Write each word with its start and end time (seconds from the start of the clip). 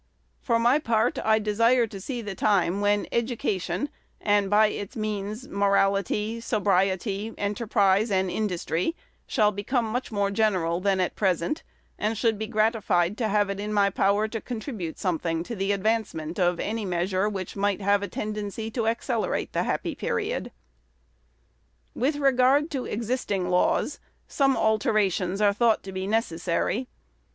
For 0.41 0.57
my 0.57 0.79
part, 0.79 1.19
I 1.23 1.37
desire 1.37 1.85
to 1.85 2.01
see 2.01 2.23
the 2.23 2.33
time 2.33 2.81
when 2.81 3.05
education 3.11 3.89
and, 4.19 4.49
by 4.49 4.65
its 4.69 4.95
means, 4.95 5.47
morality, 5.47 6.39
sobriety, 6.41 7.35
enterprise, 7.37 8.09
and 8.09 8.27
industry 8.31 8.95
shall 9.27 9.51
become 9.51 9.85
much 9.85 10.11
more 10.11 10.31
general 10.31 10.79
than 10.79 10.99
at 10.99 11.15
present, 11.15 11.61
and 11.99 12.17
should 12.17 12.39
be 12.39 12.47
gratified 12.47 13.15
to 13.19 13.27
have 13.27 13.51
it 13.51 13.59
in 13.59 13.71
my 13.71 13.91
power 13.91 14.27
to 14.29 14.41
contribute 14.41 14.97
something 14.97 15.43
to 15.43 15.55
the 15.55 15.71
advancement 15.71 16.39
of 16.39 16.59
any 16.59 16.83
measure 16.83 17.29
which 17.29 17.55
might 17.55 17.79
have 17.79 18.01
a 18.01 18.07
tendency 18.07 18.71
to 18.71 18.87
accelerate 18.87 19.53
the 19.53 19.61
happy 19.65 19.93
period. 19.93 20.51
With 21.93 22.15
regard 22.15 22.71
to 22.71 22.85
existing 22.85 23.49
laws, 23.51 23.99
some 24.27 24.57
alterations 24.57 25.41
are 25.41 25.53
thought 25.53 25.83
to 25.83 25.91
be 25.91 26.07
necessary. 26.07 26.87